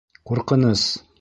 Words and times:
ҠУРҠЫНЫС! 0.29 0.83